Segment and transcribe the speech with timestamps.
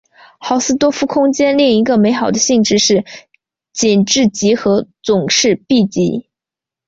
[0.39, 3.05] 豪斯多夫空间另一个美好的性质是
[3.71, 6.25] 紧致集合总是闭集。